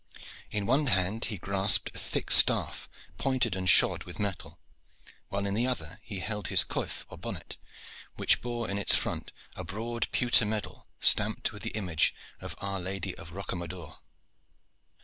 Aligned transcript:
In 0.49 0.65
one 0.65 0.87
hand 0.87 1.25
he 1.25 1.37
grasped 1.37 1.91
a 1.95 1.99
thick 1.99 2.31
staff 2.31 2.89
pointed 3.19 3.55
and 3.55 3.69
shod 3.69 4.03
with 4.03 4.17
metal, 4.17 4.57
while 5.29 5.45
in 5.45 5.53
the 5.53 5.67
other 5.67 5.99
he 6.01 6.21
held 6.21 6.47
his 6.47 6.63
coif 6.63 7.05
or 7.09 7.19
bonnet, 7.19 7.59
which 8.15 8.41
bore 8.41 8.67
in 8.67 8.79
its 8.79 8.95
front 8.95 9.31
a 9.55 9.63
broad 9.63 10.09
pewter 10.11 10.43
medal 10.47 10.87
stamped 10.99 11.51
with 11.51 11.61
the 11.61 11.77
image 11.77 12.15
of 12.39 12.55
Our 12.61 12.79
Lady 12.79 13.13
of 13.15 13.29
Rocamadour. 13.31 13.99